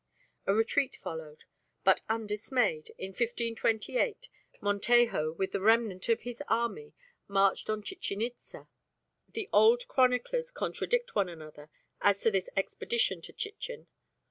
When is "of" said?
6.09-6.21